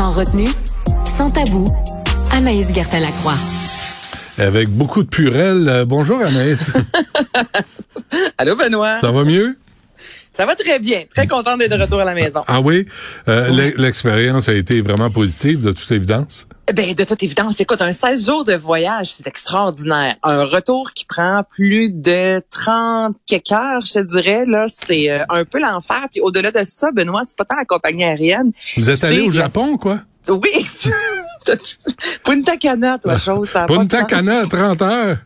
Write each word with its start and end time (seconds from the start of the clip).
Sans 0.00 0.12
retenue, 0.12 0.48
sans 1.04 1.30
tabou, 1.30 1.66
Anaïs 2.32 2.72
Gertin-Lacroix. 2.72 3.34
Avec 4.38 4.70
beaucoup 4.70 5.02
de 5.02 5.08
purelle. 5.08 5.68
Euh, 5.68 5.84
bonjour 5.84 6.22
Anaïs. 6.22 6.72
Allô 8.38 8.56
Benoît. 8.56 8.98
Ça 9.02 9.10
va 9.10 9.24
mieux? 9.24 9.58
Ça 10.40 10.46
va 10.46 10.56
très 10.56 10.78
bien. 10.78 11.02
Très 11.14 11.26
contente 11.26 11.58
d'être 11.58 11.76
de 11.76 11.82
retour 11.82 12.00
à 12.00 12.04
la 12.04 12.14
maison. 12.14 12.42
Ah 12.46 12.62
oui? 12.62 12.86
Euh, 13.28 13.72
L'expérience 13.76 14.48
a 14.48 14.54
été 14.54 14.80
vraiment 14.80 15.10
positive, 15.10 15.60
de 15.60 15.72
toute 15.72 15.92
évidence? 15.92 16.46
Ben, 16.72 16.94
de 16.94 17.04
toute 17.04 17.22
évidence, 17.22 17.60
écoute, 17.60 17.82
un 17.82 17.92
16 17.92 18.24
jours 18.24 18.44
de 18.46 18.54
voyage, 18.54 19.12
c'est 19.12 19.26
extraordinaire. 19.26 20.16
Un 20.22 20.44
retour 20.44 20.92
qui 20.92 21.04
prend 21.04 21.42
plus 21.50 21.90
de 21.90 22.42
30 22.48 23.16
quelques 23.26 23.52
heures, 23.52 23.82
je 23.84 23.92
te 23.92 23.98
dirais, 23.98 24.46
là, 24.46 24.64
c'est 24.68 25.10
euh, 25.10 25.18
un 25.28 25.44
peu 25.44 25.60
l'enfer. 25.60 26.06
Puis 26.10 26.22
au-delà 26.22 26.50
de 26.50 26.64
ça, 26.66 26.90
Benoît, 26.90 27.20
c'est 27.26 27.36
pas 27.36 27.44
tant 27.44 27.56
la 27.56 27.66
compagnie 27.66 28.04
aérienne. 28.04 28.52
Vous 28.78 28.88
êtes 28.88 29.04
allé 29.04 29.20
au 29.20 29.30
Japon, 29.30 29.76
quoi? 29.76 29.98
Oui! 30.26 30.66
Punta 32.24 32.56
Cana, 32.56 32.96
toi, 32.96 33.18
chose. 33.18 33.50
Punta 33.66 34.04
Cana, 34.04 34.46
30 34.46 34.80
heures. 34.80 35.18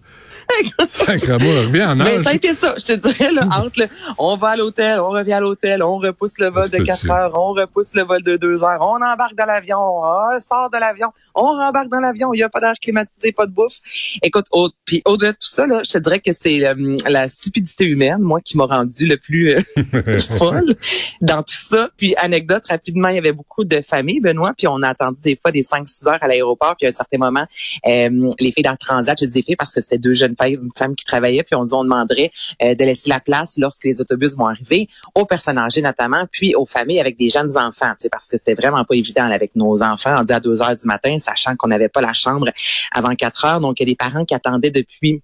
Sacrement, 0.88 1.38
reviens 1.38 1.92
en 1.92 1.96
Mais 1.96 2.22
ça 2.22 2.30
a 2.30 2.34
été 2.34 2.54
ça, 2.54 2.74
je 2.78 2.84
te 2.84 2.92
dirais, 2.92 3.32
là, 3.32 3.42
entre 3.58 3.80
le, 3.80 3.86
on 4.18 4.36
va 4.36 4.50
à 4.50 4.56
l'hôtel, 4.56 5.00
on 5.00 5.10
revient 5.10 5.34
à 5.34 5.40
l'hôtel, 5.40 5.82
on 5.82 5.98
repousse 5.98 6.38
le 6.38 6.48
vol 6.48 6.68
de 6.68 6.78
4 6.78 7.10
heures, 7.10 7.32
on 7.34 7.52
repousse 7.52 7.94
le 7.94 8.02
vol 8.02 8.22
de 8.22 8.36
2 8.36 8.64
heures, 8.64 8.80
on 8.80 8.96
embarque 8.96 9.34
dans 9.34 9.46
l'avion, 9.46 9.78
on 9.78 10.40
sort 10.40 10.70
de 10.70 10.78
l'avion, 10.78 11.08
on 11.34 11.46
rembarque 11.46 11.88
dans 11.88 12.00
l'avion, 12.00 12.32
il 12.34 12.38
n'y 12.38 12.42
a 12.42 12.48
pas 12.48 12.60
d'air 12.60 12.74
climatisé, 12.80 13.32
pas 13.32 13.46
de 13.46 13.52
bouffe. 13.52 13.80
Écoute, 14.22 14.46
au, 14.52 14.70
puis 14.84 15.02
au-delà 15.04 15.32
de 15.32 15.36
tout 15.36 15.48
ça, 15.48 15.66
là, 15.66 15.82
je 15.84 15.90
te 15.90 15.98
dirais 15.98 16.20
que 16.20 16.32
c'est 16.32 16.66
euh, 16.66 16.96
la 17.08 17.28
stupidité 17.28 17.84
humaine, 17.84 18.20
moi, 18.20 18.40
qui 18.40 18.56
m'a 18.56 18.66
rendu 18.66 19.06
le 19.06 19.16
plus 19.16 19.52
euh, 19.52 20.18
folle 20.38 20.74
dans 21.20 21.42
tout 21.42 21.54
ça. 21.54 21.88
Puis 21.96 22.14
anecdote, 22.16 22.64
rapidement, 22.68 23.08
il 23.08 23.16
y 23.16 23.18
avait 23.18 23.32
beaucoup 23.32 23.64
de 23.64 23.80
familles, 23.80 24.20
Benoît, 24.20 24.52
puis 24.56 24.66
on 24.66 24.82
a 24.82 24.88
attendu 24.88 25.20
des 25.22 25.38
fois 25.40 25.52
des 25.52 25.62
5-6 25.62 26.08
heures 26.08 26.18
à 26.20 26.28
l'aéroport, 26.28 26.76
puis 26.76 26.86
à 26.86 26.90
un 26.90 26.92
certain 26.92 27.18
moment, 27.18 27.46
euh, 27.86 28.30
les 28.40 28.50
filles 28.50 28.62
dans 28.62 28.76
Transat, 28.76 29.18
je 29.20 29.26
disais 29.26 29.44
parce 29.56 29.74
que 29.74 29.80
c'était 29.80 29.98
deux 29.98 30.14
jeunes 30.14 30.33
femmes 30.36 30.94
qui 30.94 31.04
travaillaient, 31.04 31.42
puis 31.42 31.54
on 31.54 31.64
dit 31.64 31.74
on 31.74 31.84
demanderait 31.84 32.30
euh, 32.62 32.74
de 32.74 32.84
laisser 32.84 33.08
la 33.08 33.20
place 33.20 33.58
lorsque 33.58 33.84
les 33.84 34.00
autobus 34.00 34.36
vont 34.36 34.46
arriver 34.46 34.88
aux 35.14 35.26
personnes 35.26 35.58
âgées 35.58 35.82
notamment, 35.82 36.24
puis 36.30 36.54
aux 36.54 36.66
familles 36.66 37.00
avec 37.00 37.18
des 37.18 37.28
jeunes 37.28 37.56
enfants, 37.56 37.92
parce 38.10 38.28
que 38.28 38.36
c'était 38.36 38.54
vraiment 38.54 38.84
pas 38.84 38.94
évident 38.94 39.30
avec 39.30 39.54
nos 39.56 39.82
enfants. 39.82 40.14
On 40.18 40.22
dit 40.22 40.32
à 40.32 40.40
2 40.40 40.62
heures 40.62 40.76
du 40.76 40.86
matin, 40.86 41.16
sachant 41.18 41.56
qu'on 41.56 41.68
n'avait 41.68 41.88
pas 41.88 42.00
la 42.00 42.12
chambre 42.12 42.48
avant 42.92 43.14
4 43.14 43.44
heures. 43.44 43.60
Donc, 43.60 43.80
il 43.80 43.88
y 43.88 43.90
a 43.90 43.92
des 43.92 43.96
parents 43.96 44.24
qui 44.24 44.34
attendaient 44.34 44.70
depuis 44.70 45.22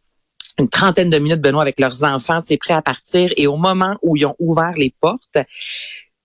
une 0.58 0.68
trentaine 0.68 1.10
de 1.10 1.18
minutes, 1.18 1.40
Benoît, 1.40 1.62
avec 1.62 1.80
leurs 1.80 2.04
enfants, 2.04 2.40
prêts 2.60 2.74
à 2.74 2.82
partir. 2.82 3.32
Et 3.36 3.46
au 3.46 3.56
moment 3.56 3.96
où 4.02 4.16
ils 4.16 4.26
ont 4.26 4.36
ouvert 4.38 4.72
les 4.76 4.94
portes, 5.00 5.38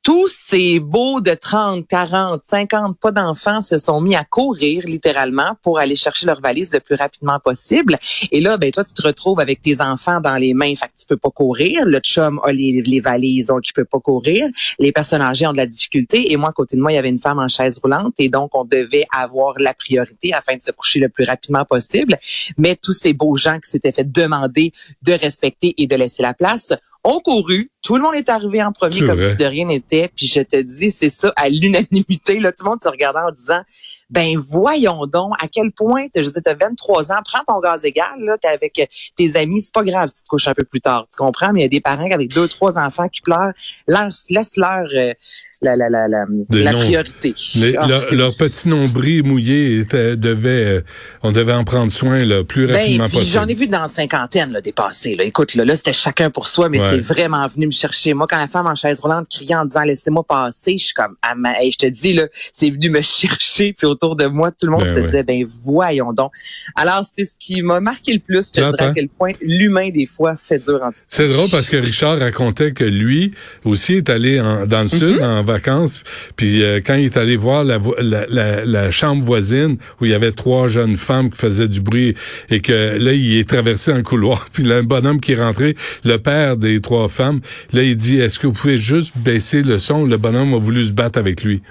tous 0.05 0.27
ces 0.27 0.79
beaux 0.79 1.19
de 1.19 1.33
30, 1.33 1.87
40, 1.87 2.43
50 2.43 2.95
pas 2.99 3.11
d'enfants 3.11 3.63
se 3.63 3.79
sont 3.79 4.01
mis 4.01 4.15
à 4.15 4.23
courir 4.23 4.83
littéralement 4.85 5.57
pour 5.63 5.79
aller 5.79 5.95
chercher 5.95 6.27
leur 6.27 6.41
valise 6.41 6.71
le 6.71 6.79
plus 6.79 6.93
rapidement 6.93 7.39
possible. 7.39 7.97
Et 8.31 8.39
là, 8.39 8.57
ben 8.57 8.69
toi, 8.69 8.85
tu 8.85 8.93
te 8.93 9.01
retrouves 9.01 9.39
avec 9.39 9.61
tes 9.61 9.81
enfants 9.81 10.21
dans 10.21 10.37
les 10.37 10.53
mains, 10.53 10.75
fait 10.75 10.85
que 10.85 10.99
tu 10.99 11.07
peux 11.09 11.17
pas 11.17 11.31
courir. 11.31 11.85
Le 11.85 11.99
chum 12.01 12.39
a 12.43 12.51
les, 12.51 12.83
les 12.85 12.99
valises, 12.99 13.47
donc 13.47 13.67
il 13.67 13.73
peut 13.73 13.83
pas 13.83 13.99
courir. 13.99 14.47
Les 14.77 14.91
personnes 14.91 15.23
âgées 15.23 15.47
ont 15.47 15.53
de 15.53 15.57
la 15.57 15.65
difficulté. 15.65 16.31
Et 16.31 16.37
moi, 16.37 16.49
à 16.49 16.53
côté 16.53 16.75
de 16.75 16.81
moi, 16.83 16.91
il 16.91 16.95
y 16.95 16.99
avait 16.99 17.09
une 17.09 17.19
femme 17.19 17.39
en 17.39 17.47
chaise 17.47 17.79
roulante 17.83 18.13
et 18.19 18.29
donc 18.29 18.51
on 18.53 18.63
devait 18.63 19.07
avoir 19.11 19.55
la 19.57 19.73
priorité 19.73 20.33
afin 20.33 20.55
de 20.55 20.61
se 20.61 20.69
coucher 20.69 20.99
le 20.99 21.09
plus 21.09 21.25
rapidement 21.25 21.65
possible. 21.65 22.19
Mais 22.59 22.75
tous 22.75 22.93
ces 22.93 23.13
beaux 23.13 23.37
gens 23.37 23.59
qui 23.59 23.71
s'étaient 23.71 23.91
fait 23.91 24.11
demander 24.11 24.71
de 25.01 25.13
respecter 25.13 25.73
et 25.79 25.87
de 25.87 25.95
laisser 25.95 26.21
la 26.21 26.35
place 26.35 26.73
ont 27.05 27.19
couru. 27.19 27.71
Tout 27.81 27.95
le 27.95 28.01
monde 28.01 28.15
est 28.15 28.29
arrivé 28.29 28.61
en 28.61 28.71
premier 28.71 28.99
comme 29.05 29.21
si 29.21 29.35
de 29.35 29.45
rien 29.45 29.65
n'était. 29.65 30.09
Puis 30.13 30.27
je 30.27 30.41
te 30.41 30.61
dis, 30.61 30.91
c'est 30.91 31.09
ça, 31.09 31.31
à 31.37 31.47
l'unanimité. 31.47 32.39
Là, 32.39 32.51
tout 32.51 32.65
le 32.65 32.71
monde 32.71 32.81
se 32.81 32.89
regardait 32.89 33.19
en 33.19 33.31
disant, 33.31 33.61
ben 34.09 34.37
voyons 34.49 35.07
donc 35.07 35.33
à 35.41 35.47
quel 35.47 35.71
point, 35.71 36.05
je 36.15 36.21
dis, 36.21 36.31
tu 36.31 36.49
as 36.49 36.53
23 36.53 37.11
ans, 37.11 37.15
prends 37.25 37.43
ton 37.47 37.59
gaz 37.59 37.83
égal, 37.85 38.19
là, 38.19 38.37
t'es 38.39 38.47
avec 38.47 38.77
euh, 38.79 38.85
tes 39.15 39.35
amis, 39.35 39.61
c'est 39.61 39.73
pas 39.73 39.83
grave 39.83 40.07
si 40.09 40.17
tu 40.17 40.23
te 40.23 40.27
couches 40.27 40.47
un 40.47 40.53
peu 40.53 40.63
plus 40.63 40.81
tard, 40.81 41.07
tu 41.11 41.17
comprends? 41.17 41.51
Mais 41.53 41.61
il 41.61 41.63
y 41.63 41.65
a 41.65 41.69
des 41.69 41.81
parents 41.81 42.09
avec 42.11 42.33
deux, 42.33 42.47
trois 42.47 42.77
enfants 42.77 43.07
qui 43.07 43.21
pleurent, 43.21 43.53
laisse-leur 43.87 44.85
euh, 44.93 45.13
la, 45.61 45.75
la, 45.75 45.89
la, 45.89 46.07
la, 46.07 46.25
la 46.53 46.73
priorité. 46.73 47.33
Ah, 47.77 47.87
leur, 47.87 48.35
petit 48.35 48.69
nombril 48.69 49.23
mouillé 49.23 49.79
était, 49.79 50.15
devait, 50.15 50.65
euh, 50.65 50.81
on 51.23 51.31
devait 51.31 51.53
en 51.53 51.63
prendre 51.63 51.91
soin 51.91 52.17
le 52.17 52.43
plus 52.43 52.67
ben, 52.67 52.77
rapidement 52.77 53.05
possible. 53.05 53.25
J'en 53.25 53.47
ai 53.47 53.53
vu 53.55 53.67
dans 53.67 53.81
la 53.81 53.87
cinquantaine 53.87 54.51
là, 54.51 54.61
dépasser. 54.61 55.15
Là. 55.15 55.23
Écoute, 55.23 55.55
là, 55.55 55.65
là 55.65 55.75
c'était 55.75 55.93
chacun 55.93 56.29
pour 56.29 56.47
soi, 56.47 56.69
mais 56.69 56.79
c'est 56.79 56.99
vraiment 56.99 57.47
venu 57.47 57.67
me 57.67 57.71
chercher. 57.71 58.13
Moi, 58.13 58.27
quand 58.29 58.37
la 58.37 58.47
femme 58.47 58.67
en 58.67 58.75
chaise 58.75 58.99
roulante 58.99 59.27
criait 59.29 59.55
en 59.55 59.65
disant 59.65 59.83
laissez-moi 59.83 60.23
passer, 60.23 60.77
je 60.77 60.85
suis 60.85 60.93
comme 60.93 61.15
ah, 61.21 61.33
je 61.35 61.77
te 61.77 61.85
dis 61.87 62.13
là, 62.13 62.27
c'est 62.53 62.69
venu 62.69 62.89
me 62.89 63.01
chercher. 63.01 63.73
Puis 63.73 63.87
autour 63.95 64.15
de 64.15 64.25
moi, 64.25 64.51
tout 64.51 64.65
le 64.65 64.71
monde 64.71 64.83
ben 64.83 64.93
se 64.93 64.99
disait, 64.99 65.23
ben 65.23 65.45
voyons 65.63 66.13
donc. 66.13 66.31
Alors, 66.75 67.05
c'est 67.15 67.25
ce 67.25 67.35
qui 67.37 67.61
m'a 67.61 67.79
marqué 67.79 68.13
le 68.13 68.19
plus, 68.19 68.49
je 68.49 68.61
te 68.61 68.71
dirais 68.71 68.89
à 68.89 68.93
quel 68.93 69.09
point 69.09 69.31
l'humain, 69.41 69.89
des 69.89 70.05
fois, 70.05 70.35
fait 70.37 70.63
dur 70.65 70.81
en 70.83 70.91
C'est 70.93 71.27
drôle 71.27 71.49
parce 71.49 71.69
que 71.69 71.77
Richard 71.77 72.19
racontait 72.19 72.73
que 72.73 72.83
lui 72.83 73.31
aussi 73.63 73.95
est 73.95 74.09
allé 74.09 74.37
dans 74.67 74.81
le 74.81 74.87
sud 74.87 75.17
mm-hmm. 75.17 75.39
en 75.39 75.43
vacances, 75.43 76.03
puis 76.35 76.63
euh, 76.63 76.81
quand 76.85 76.95
il 76.95 77.05
est 77.05 77.17
allé 77.17 77.35
voir 77.37 77.63
la, 77.63 77.79
la, 77.99 78.65
la, 78.65 78.91
chambre 78.91 79.23
voisine 79.23 79.77
où 79.99 80.05
il 80.05 80.11
y 80.11 80.13
avait 80.13 80.31
trois 80.31 80.67
jeunes 80.67 80.95
femmes 80.95 81.29
qui 81.29 81.37
faisaient 81.37 81.67
du 81.67 81.81
bruit 81.81 82.15
et 82.49 82.61
que 82.61 82.97
là, 82.97 83.13
il 83.13 83.37
est 83.37 83.47
traversé 83.47 83.91
un 83.91 84.03
couloir, 84.03 84.49
puis 84.53 84.63
là, 84.63 84.77
un 84.77 84.83
bonhomme 84.83 85.19
qui 85.19 85.33
est 85.33 85.41
rentré, 85.41 85.75
le 86.03 86.17
père 86.17 86.57
des 86.57 86.81
trois 86.81 87.07
femmes, 87.07 87.41
là, 87.73 87.83
il 87.83 87.95
dit, 87.95 88.19
est-ce 88.19 88.39
que 88.39 88.47
vous 88.47 88.53
pouvez 88.53 88.77
juste 88.77 89.17
baisser 89.17 89.61
le 89.61 89.79
son? 89.79 90.05
Le 90.05 90.17
bonhomme 90.17 90.53
a 90.53 90.57
voulu 90.57 90.83
se 90.83 90.91
battre 90.91 91.17
avec 91.17 91.43
lui. 91.43 91.61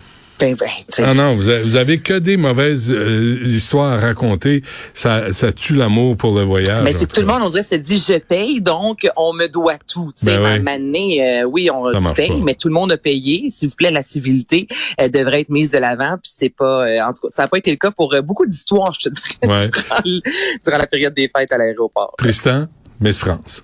Ben, 0.40 0.56
ben, 0.56 0.68
ah 0.98 1.14
non, 1.14 1.36
vous 1.36 1.76
avez, 1.76 1.98
que 1.98 2.14
des 2.14 2.36
mauvaises 2.36 2.90
euh, 2.90 3.38
histoires 3.44 3.92
à 3.92 4.00
raconter. 4.00 4.62
Ça, 4.92 5.32
ça 5.32 5.52
tue 5.52 5.76
l'amour 5.76 6.16
pour 6.16 6.34
le 6.36 6.42
voyage. 6.42 6.82
Mais 6.82 6.92
c'est 6.92 7.06
tout 7.06 7.20
le 7.20 7.26
monde, 7.26 7.42
on 7.42 7.50
dirait, 7.50 7.62
se 7.62 7.76
dit 7.76 7.98
je 7.98 8.18
paye, 8.18 8.60
donc 8.60 9.08
on 9.16 9.32
me 9.32 9.46
doit 9.46 9.78
tout. 9.86 10.12
Tu 10.18 10.26
sais, 10.26 10.36
ben 10.36 10.82
oui. 10.92 11.20
Euh, 11.20 11.44
oui, 11.44 11.70
on 11.70 12.12
paye, 12.14 12.42
mais 12.42 12.54
tout 12.54 12.66
le 12.66 12.74
monde 12.74 12.90
a 12.90 12.96
payé. 12.96 13.48
S'il 13.50 13.68
vous 13.68 13.76
plaît, 13.76 13.92
la 13.92 14.02
civilité 14.02 14.66
elle 14.98 15.10
devrait 15.10 15.42
être 15.42 15.50
mise 15.50 15.70
de 15.70 15.78
l'avant. 15.78 16.16
Puis 16.20 16.32
c'est 16.36 16.48
pas, 16.48 16.86
euh, 16.86 17.00
en 17.00 17.12
tout 17.12 17.22
cas, 17.22 17.28
ça 17.30 17.42
n'a 17.42 17.48
pas 17.48 17.58
été 17.58 17.70
le 17.70 17.76
cas 17.76 17.92
pour 17.92 18.14
beaucoup 18.24 18.46
d'histoires, 18.46 18.92
je 18.94 19.08
te 19.08 19.14
dirais, 19.14 19.68
durant, 20.64 20.78
la 20.78 20.86
période 20.86 21.14
des 21.14 21.30
fêtes 21.34 21.52
à 21.52 21.58
l'aéroport. 21.58 22.14
Tristan, 22.18 22.66
Miss 23.00 23.18
France. 23.18 23.62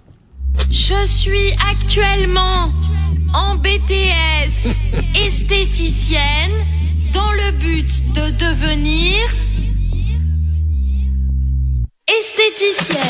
Je 0.70 1.06
suis 1.06 1.52
actuellement 1.70 2.68
en 3.34 3.56
BTS 3.56 4.80
esthéticienne 5.26 6.39
le 7.50 7.56
but 7.58 8.12
de 8.12 8.30
devenir 8.30 9.18
esthéticienne. 12.06 13.00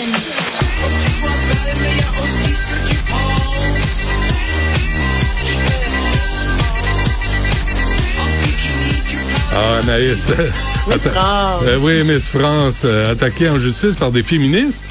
Ah, 9.53 9.81
Anaïs. 9.83 10.28
Miss 10.89 11.03
France. 11.03 11.62
Euh, 11.67 11.78
oui, 11.81 12.05
Miss 12.05 12.28
France, 12.28 12.83
euh, 12.84 13.12
attaquée 13.12 13.49
en 13.49 13.59
justice 13.59 13.97
par 13.97 14.11
des 14.11 14.22
féministes. 14.22 14.90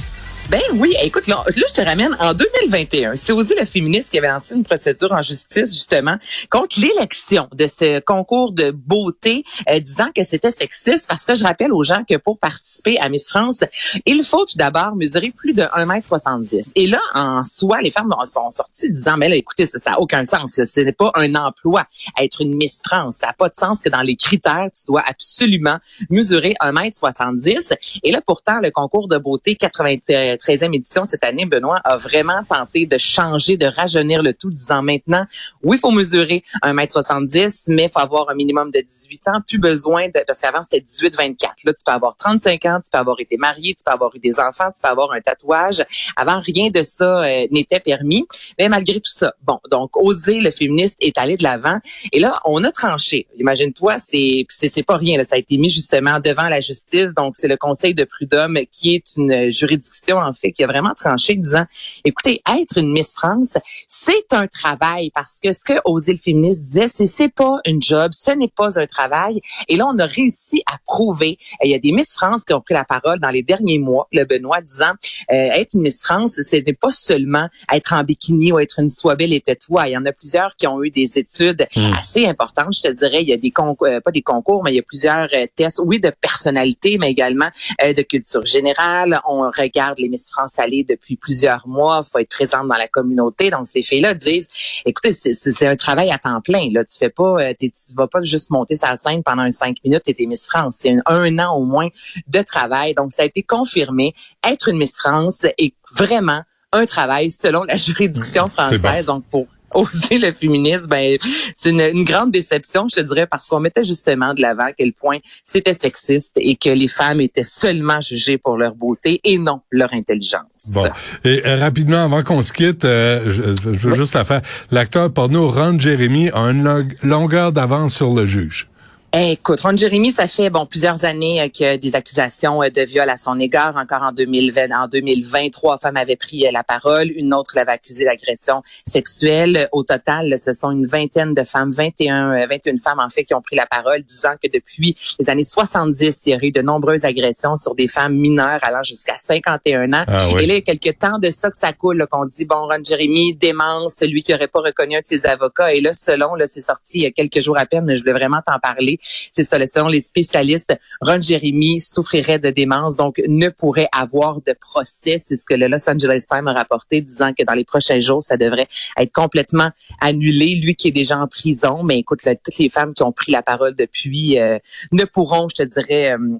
Ben 0.49 0.59
oui, 0.77 0.95
écoute, 1.03 1.27
là, 1.27 1.43
je 1.55 1.73
te 1.75 1.81
ramène 1.81 2.17
en 2.19 2.33
2021. 2.33 3.15
C'est 3.17 3.33
aussi 3.33 3.53
le 3.55 3.65
féministe 3.65 4.09
qui 4.09 4.17
avait 4.17 4.29
lancé 4.29 4.55
une 4.55 4.63
procédure 4.63 5.11
en 5.11 5.21
justice 5.21 5.71
justement 5.75 6.17
contre 6.49 6.79
l'élection 6.81 7.47
de 7.53 7.67
ce 7.67 7.99
concours 7.99 8.51
de 8.51 8.71
beauté, 8.71 9.43
euh, 9.69 9.79
disant 9.79 10.09
que 10.15 10.23
c'était 10.23 10.49
sexiste 10.49 11.07
parce 11.07 11.25
que 11.25 11.35
je 11.35 11.43
rappelle 11.43 11.71
aux 11.71 11.83
gens 11.83 12.03
que 12.03 12.17
pour 12.17 12.39
participer 12.39 12.97
à 12.97 13.09
Miss 13.09 13.29
France, 13.29 13.63
il 14.07 14.23
faut 14.23 14.43
tout 14.47 14.57
d'abord 14.57 14.95
mesurer 14.95 15.31
plus 15.37 15.53
de 15.53 15.61
1m70. 15.61 16.71
Et 16.73 16.87
là, 16.87 17.01
en 17.13 17.43
soi, 17.45 17.81
les 17.83 17.91
femmes 17.91 18.11
sont 18.25 18.49
sorties 18.49 18.91
disant, 18.91 19.17
mais 19.17 19.29
là, 19.29 19.35
écoutez, 19.35 19.67
ça 19.67 19.77
n'a 19.91 19.99
aucun 19.99 20.23
sens. 20.23 20.59
Ce 20.65 20.79
n'est 20.79 20.93
pas 20.93 21.11
un 21.13 21.35
emploi 21.35 21.83
être 22.19 22.41
une 22.41 22.55
Miss 22.55 22.81
France. 22.83 23.17
Ça 23.17 23.27
n'a 23.27 23.33
pas 23.33 23.49
de 23.49 23.55
sens 23.55 23.81
que 23.81 23.89
dans 23.89 24.01
les 24.01 24.15
critères, 24.15 24.69
tu 24.75 24.85
dois 24.87 25.03
absolument 25.05 25.77
mesurer 26.09 26.55
1m70. 26.59 27.99
Et 28.01 28.11
là, 28.11 28.21
pourtant, 28.25 28.59
le 28.63 28.71
concours 28.71 29.07
de 29.07 29.19
beauté 29.19 29.55
80 29.55 29.97
13e 30.39 30.75
édition 30.75 31.05
cette 31.05 31.23
année, 31.23 31.45
Benoît 31.45 31.79
a 31.83 31.97
vraiment 31.97 32.43
tenté 32.47 32.85
de 32.85 32.97
changer, 32.97 33.57
de 33.57 33.65
rajeunir 33.65 34.23
le 34.23 34.33
tout, 34.33 34.51
disant 34.51 34.81
maintenant, 34.81 35.25
oui, 35.63 35.77
il 35.77 35.79
faut 35.79 35.91
mesurer 35.91 36.43
1m70, 36.63 37.65
mais 37.67 37.85
il 37.85 37.89
faut 37.91 37.99
avoir 37.99 38.29
un 38.29 38.35
minimum 38.35 38.71
de 38.71 38.81
18 38.81 39.27
ans. 39.27 39.41
Plus 39.47 39.59
besoin 39.59 40.07
de, 40.07 40.23
parce 40.25 40.39
qu'avant, 40.39 40.61
c'était 40.63 40.85
18-24. 40.85 41.35
Là, 41.65 41.73
tu 41.73 41.83
peux 41.85 41.91
avoir 41.91 42.15
35 42.17 42.65
ans, 42.65 42.79
tu 42.83 42.89
peux 42.91 42.97
avoir 42.97 43.19
été 43.19 43.37
marié, 43.37 43.73
tu 43.73 43.83
peux 43.83 43.91
avoir 43.91 44.15
eu 44.15 44.19
des 44.19 44.39
enfants, 44.39 44.71
tu 44.73 44.81
peux 44.81 44.89
avoir 44.89 45.11
un 45.11 45.21
tatouage. 45.21 45.83
Avant, 46.15 46.39
rien 46.39 46.69
de 46.69 46.83
ça 46.83 47.23
euh, 47.23 47.47
n'était 47.51 47.79
permis. 47.79 48.27
Mais 48.57 48.69
malgré 48.69 48.99
tout 48.99 49.11
ça, 49.11 49.33
bon, 49.43 49.59
donc, 49.69 49.95
oser, 49.97 50.39
le 50.39 50.51
féministe 50.51 50.97
est 50.99 51.17
allé 51.17 51.35
de 51.35 51.43
l'avant. 51.43 51.79
Et 52.11 52.19
là, 52.19 52.39
on 52.45 52.63
a 52.63 52.71
tranché. 52.71 53.27
Imagine-toi, 53.35 53.99
c'est, 53.99 54.45
c'est, 54.49 54.83
pas 54.83 54.97
rien. 54.97 55.17
Là. 55.17 55.25
Ça 55.25 55.35
a 55.35 55.39
été 55.39 55.57
mis 55.57 55.69
justement 55.69 56.19
devant 56.19 56.47
la 56.49 56.59
justice. 56.59 57.13
Donc, 57.15 57.35
c'est 57.37 57.47
le 57.47 57.57
Conseil 57.57 57.93
de 57.93 58.03
prud'homme 58.03 58.59
qui 58.71 58.95
est 58.95 59.15
une 59.17 59.49
juridiction 59.49 60.17
en 60.29 60.33
fait, 60.33 60.51
qui 60.51 60.63
a 60.63 60.67
vraiment 60.67 60.93
tranché, 60.95 61.35
disant, 61.35 61.65
écoutez, 62.05 62.41
être 62.59 62.77
une 62.77 62.91
Miss 62.91 63.13
France, 63.15 63.57
c'est 63.87 64.31
un 64.31 64.47
travail 64.47 65.11
parce 65.13 65.39
que 65.41 65.53
ce 65.53 65.63
que 65.63 65.73
aux 65.85 65.99
îles 65.99 66.19
féministes 66.19 66.63
disait, 66.63 66.87
c'est 66.87 67.05
c'est 67.05 67.29
pas 67.29 67.59
une 67.65 67.81
job, 67.81 68.11
ce 68.13 68.31
n'est 68.31 68.47
pas 68.47 68.79
un 68.79 68.85
travail. 68.85 69.41
Et 69.67 69.75
là, 69.75 69.87
on 69.87 69.97
a 69.99 70.05
réussi 70.05 70.63
à 70.71 70.77
prouver. 70.85 71.37
Il 71.63 71.69
y 71.71 71.75
a 71.75 71.79
des 71.79 71.91
Miss 71.91 72.13
France 72.13 72.43
qui 72.43 72.53
ont 72.53 72.61
pris 72.61 72.73
la 72.73 72.85
parole 72.85 73.19
dans 73.19 73.29
les 73.29 73.43
derniers 73.43 73.79
mois, 73.79 74.07
le 74.11 74.23
Benoît 74.23 74.61
disant, 74.61 74.93
euh, 75.31 75.33
être 75.33 75.73
une 75.73 75.81
Miss 75.81 76.01
France, 76.01 76.41
ce 76.41 76.55
n'est 76.55 76.73
pas 76.73 76.91
seulement 76.91 77.47
être 77.73 77.93
en 77.93 78.03
bikini 78.03 78.51
ou 78.51 78.59
être 78.59 78.79
une 78.79 78.89
soie 78.89 79.15
belle 79.15 79.33
et 79.33 79.41
toi. 79.41 79.87
Il 79.87 79.91
y 79.91 79.97
en 79.97 80.05
a 80.05 80.11
plusieurs 80.11 80.55
qui 80.55 80.67
ont 80.67 80.83
eu 80.83 80.91
des 80.91 81.17
études 81.17 81.67
hmm. 81.75 81.93
assez 81.99 82.25
importantes. 82.25 82.73
Je 82.73 82.83
te 82.83 82.91
dirais, 82.93 83.23
il 83.23 83.29
y 83.29 83.33
a 83.33 83.37
des 83.37 83.51
concours, 83.51 83.87
euh, 83.87 83.99
pas 83.99 84.11
des 84.11 84.21
concours, 84.21 84.63
mais 84.63 84.71
il 84.71 84.75
y 84.75 84.79
a 84.79 84.83
plusieurs 84.83 85.27
euh, 85.33 85.45
tests, 85.55 85.81
oui, 85.83 85.99
de 85.99 86.11
personnalité, 86.21 86.97
mais 86.99 87.11
également 87.11 87.49
de 87.83 88.01
culture 88.01 88.45
générale. 88.45 89.19
On 89.27 89.49
regarde 89.49 89.99
les 89.99 90.09
Miss 90.09 90.18
France 90.27 90.59
aller 90.59 90.83
depuis 90.83 91.15
plusieurs 91.15 91.67
mois. 91.67 92.03
faut 92.03 92.19
être 92.19 92.29
présente 92.29 92.67
dans 92.67 92.75
la 92.75 92.87
communauté. 92.87 93.49
Donc, 93.49 93.67
ces 93.67 93.83
filles-là 93.83 94.13
disent, 94.13 94.47
écoutez, 94.85 95.13
c'est 95.13 95.67
un 95.67 95.75
travail 95.75 96.11
à 96.11 96.17
temps 96.17 96.41
plein. 96.41 96.69
Là. 96.71 96.83
Tu 96.85 96.97
fais 96.97 97.09
pas, 97.09 97.41
euh, 97.41 97.53
tu 97.59 97.71
vas 97.95 98.07
pas 98.07 98.21
juste 98.21 98.49
monter 98.51 98.75
sa 98.75 98.95
scène 98.95 99.23
pendant 99.23 99.43
un 99.43 99.51
cinq 99.51 99.77
minutes 99.83 100.03
et 100.07 100.13
t'es 100.13 100.25
Miss 100.25 100.47
France. 100.47 100.77
C'est 100.79 100.95
un, 101.05 101.39
an 101.39 101.55
au 101.55 101.65
moins 101.65 101.87
de 102.27 102.41
travail. 102.41 102.93
Donc, 102.95 103.11
ça 103.11 103.23
a 103.23 103.25
été 103.25 103.43
confirmé. 103.43 104.13
Être 104.43 104.69
une 104.69 104.77
Miss 104.77 104.97
France 104.97 105.45
est 105.57 105.73
vraiment 105.95 106.41
un 106.71 106.85
travail 106.85 107.31
selon 107.31 107.63
la 107.63 107.77
juridiction 107.77 108.47
française. 108.47 109.05
Donc, 109.05 109.25
pour 109.29 109.47
oser 109.73 110.19
le 110.19 110.31
féminisme, 110.31 110.87
ben, 110.87 111.17
c'est 111.55 111.71
une, 111.71 112.03
grande 112.03 112.31
déception, 112.31 112.87
je 112.89 113.01
te 113.01 113.05
dirais, 113.05 113.27
parce 113.27 113.47
qu'on 113.47 113.59
mettait 113.59 113.83
justement 113.83 114.33
de 114.33 114.41
l'avant 114.41 114.65
à 114.65 114.73
quel 114.73 114.93
point 114.93 115.17
c'était 115.43 115.73
sexiste 115.73 116.33
et 116.37 116.55
que 116.55 116.69
les 116.69 116.87
femmes 116.87 117.21
étaient 117.21 117.43
seulement 117.43 118.01
jugées 118.01 118.37
pour 118.37 118.57
leur 118.57 118.75
beauté 118.75 119.19
et 119.23 119.37
non 119.37 119.61
leur 119.69 119.93
intelligence. 119.93 120.73
Bon. 120.73 120.85
Et 121.23 121.45
euh, 121.45 121.57
rapidement, 121.57 122.03
avant 122.05 122.23
qu'on 122.23 122.41
se 122.41 122.53
quitte, 122.53 122.85
euh, 122.85 123.31
je, 123.31 123.41
veux 123.87 123.95
juste 123.95 124.15
la 124.15 124.25
faire. 124.25 124.41
L'acteur 124.71 125.11
porno 125.11 125.49
Ron 125.49 125.79
Jeremy 125.79 126.29
a 126.29 126.41
une 126.41 126.89
longueur 127.03 127.51
d'avance 127.51 127.95
sur 127.95 128.13
le 128.13 128.25
juge. 128.25 128.68
Écoute, 129.11 129.61
Ron 129.61 129.75
Jeremy, 129.75 130.11
ça 130.11 130.27
fait 130.27 130.51
bon 130.51 130.67
plusieurs 130.67 131.03
années 131.03 131.41
euh, 131.41 131.47
que 131.47 131.77
des 131.77 131.95
accusations 131.95 132.61
euh, 132.61 132.69
de 132.69 132.83
viol 132.83 133.09
à 133.09 133.17
son 133.17 133.39
égard. 133.39 133.75
Encore 133.75 134.03
en 134.03 134.11
2020, 134.11 134.69
en 134.69 134.87
2020, 134.87 135.49
trois 135.49 135.79
femmes 135.79 135.97
avaient 135.97 136.15
pris 136.15 136.45
euh, 136.45 136.51
la 136.51 136.63
parole. 136.63 137.09
Une 137.15 137.33
autre 137.33 137.53
l'avait 137.55 137.71
accusé 137.71 138.05
d'agression 138.05 138.61
sexuelle. 138.87 139.67
Au 139.71 139.83
total, 139.83 140.35
ce 140.37 140.53
sont 140.53 140.69
une 140.69 140.85
vingtaine 140.85 141.33
de 141.33 141.43
femmes, 141.43 141.71
21, 141.71 142.45
21 142.45 142.77
femmes 142.77 142.99
en 142.99 143.09
fait, 143.09 143.23
qui 143.23 143.33
ont 143.33 143.41
pris 143.41 143.55
la 143.55 143.65
parole, 143.65 144.03
disant 144.03 144.35
que 144.41 144.47
depuis 144.47 144.95
les 145.19 145.27
années 145.31 145.41
70, 145.41 146.21
il 146.27 146.33
y 146.33 146.35
aurait 146.35 146.47
eu 146.47 146.51
de 146.51 146.61
nombreuses 146.61 147.03
agressions 147.03 147.55
sur 147.55 147.73
des 147.73 147.87
femmes 147.87 148.15
mineures 148.15 148.59
allant 148.61 148.83
jusqu'à 148.83 149.17
51 149.17 149.91
ans. 149.91 150.03
Ah 150.07 150.27
Et 150.39 150.45
là, 150.45 150.53
il 150.53 150.57
y 150.57 150.57
a 150.57 150.61
quelques 150.61 150.99
temps 150.99 151.17
de 151.17 151.31
ça 151.31 151.49
que 151.49 151.57
ça 151.57 151.73
coule, 151.73 152.05
qu'on 152.11 152.25
dit 152.25 152.45
bon, 152.45 152.67
Ron 152.67 152.83
Jeremy 152.87 153.33
démence, 153.33 153.95
celui 153.99 154.21
qui 154.21 154.35
aurait 154.35 154.47
pas 154.47 154.61
reconnu 154.61 154.97
un 154.97 154.99
de 154.99 155.05
ses 155.05 155.25
avocats. 155.25 155.73
Et 155.73 155.81
là, 155.81 155.93
selon, 155.93 156.35
là, 156.35 156.45
c'est 156.45 156.61
sorti 156.61 156.99
il 156.99 157.01
y 157.01 157.07
a 157.07 157.11
quelques 157.11 157.39
jours 157.39 157.57
à 157.57 157.65
peine, 157.65 157.85
mais 157.85 157.97
je 157.97 158.01
voulais 158.01 158.13
vraiment 158.13 158.41
t'en 158.45 158.59
parler. 158.59 158.98
C'est 158.99 159.43
ça, 159.43 159.57
selon 159.65 159.87
les 159.87 160.01
spécialistes, 160.01 160.73
Ron 161.01 161.21
Jeremy 161.21 161.79
souffrirait 161.79 162.39
de 162.39 162.49
démence, 162.49 162.95
donc 162.95 163.21
ne 163.27 163.49
pourrait 163.49 163.89
avoir 163.91 164.41
de 164.41 164.53
procès. 164.59 165.17
C'est 165.23 165.35
ce 165.35 165.45
que 165.45 165.53
le 165.53 165.67
Los 165.67 165.89
Angeles 165.89 166.25
Times 166.29 166.47
a 166.47 166.53
rapporté, 166.53 167.01
disant 167.01 167.33
que 167.33 167.43
dans 167.43 167.53
les 167.53 167.65
prochains 167.65 167.99
jours, 167.99 168.23
ça 168.23 168.37
devrait 168.37 168.67
être 168.97 169.11
complètement 169.11 169.69
annulé. 170.01 170.55
Lui 170.55 170.75
qui 170.75 170.89
est 170.89 170.91
déjà 170.91 171.17
en 171.19 171.27
prison, 171.27 171.83
mais 171.83 171.99
écoute, 171.99 172.19
toutes 172.23 172.57
les 172.57 172.69
femmes 172.69 172.93
qui 172.93 173.03
ont 173.03 173.11
pris 173.11 173.31
la 173.31 173.41
parole 173.41 173.75
depuis 173.75 174.39
euh, 174.39 174.59
ne 174.91 175.05
pourront, 175.05 175.47
je 175.49 175.63
te 175.63 175.63
dirais, 175.63 176.13
euh, 176.13 176.37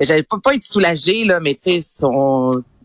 j'allais 0.00 0.22
pas, 0.22 0.38
pas 0.42 0.54
être 0.54 0.64
soulagée, 0.64 1.24
là, 1.24 1.40
mais 1.40 1.54
tu 1.54 1.80
sais, 1.80 2.06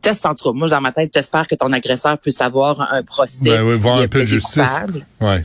en 0.08 0.54
Moi, 0.54 0.68
dans 0.68 0.82
ma 0.82 0.92
tête, 0.92 1.12
t'espères 1.12 1.48
que 1.48 1.56
ton 1.56 1.72
agresseur 1.72 2.18
puisse 2.18 2.42
avoir 2.42 2.94
un 2.94 3.04
procès. 3.04 3.50
Ben 3.50 3.64
oui, 3.64 3.78
voir 3.78 4.00
un 4.00 4.08
peu 4.08 4.22
de 4.22 4.26
justice. 4.26 4.80
Ouais. 5.22 5.44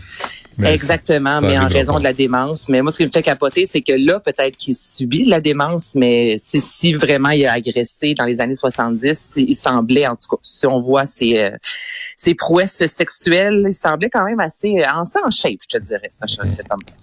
Exactement, 0.64 1.40
mais 1.40 1.58
en 1.58 1.68
raison 1.68 1.98
de 1.98 2.04
la 2.04 2.12
démence. 2.12 2.68
Mais 2.68 2.82
moi, 2.82 2.92
ce 2.92 2.98
qui 2.98 3.04
me 3.04 3.10
fait 3.10 3.22
capoter, 3.22 3.66
c'est 3.66 3.80
que 3.80 3.92
là, 3.92 4.18
peut-être 4.18 4.56
qu'il 4.56 4.74
subit 4.74 5.24
la 5.24 5.40
démence, 5.40 5.94
mais 5.94 6.36
c'est 6.42 6.60
si 6.60 6.94
vraiment 6.94 7.30
il 7.30 7.46
a 7.46 7.52
agressé 7.52 8.14
dans 8.14 8.24
les 8.24 8.40
années 8.40 8.56
70, 8.56 9.34
il 9.36 9.54
semblait, 9.54 10.06
en 10.06 10.16
tout 10.16 10.28
cas, 10.30 10.36
si 10.42 10.66
on 10.66 10.80
voit 10.80 11.06
ses, 11.06 11.38
euh, 11.38 11.50
ses 12.16 12.34
prouesses 12.34 12.84
sexuelles, 12.86 13.62
il 13.66 13.72
semblait 13.72 14.10
quand 14.10 14.24
même 14.24 14.40
assez 14.40 14.74
euh, 14.78 14.84
en, 14.92 15.02
en 15.02 15.30
shape, 15.30 15.58
je 15.70 15.78
te 15.78 15.82
dirais. 15.82 16.10
Ça, 16.10 16.26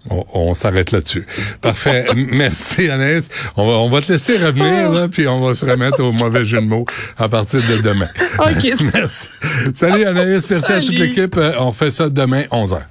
on, 0.10 0.26
on 0.34 0.54
s'arrête 0.54 0.92
là-dessus. 0.92 1.26
Parfait. 1.62 2.06
Merci, 2.16 2.90
Anaïs. 2.90 3.30
On 3.56 3.66
va, 3.66 3.74
on 3.74 3.90
va 3.90 4.02
te 4.02 4.12
laisser 4.12 4.38
revenir, 4.38 4.92
là, 4.92 5.08
puis 5.08 5.28
on 5.28 5.42
va 5.42 5.54
se 5.54 5.66
remettre 5.66 6.04
au 6.04 6.12
mauvais 6.12 6.44
jeu 6.44 6.60
de 6.60 6.66
mots 6.66 6.86
à 7.18 7.30
partir 7.30 7.45
de 7.54 7.82
demain. 7.82 8.08
OK. 8.40 8.74
merci. 8.94 9.28
Salut, 9.76 10.06
Anaïs. 10.06 10.50
Merci 10.50 10.72
à 10.72 10.80
toute 10.82 10.98
l'équipe. 10.98 11.38
Euh, 11.38 11.54
on 11.60 11.72
fait 11.72 11.92
ça 11.92 12.10
demain, 12.10 12.44
11h. 12.52 12.82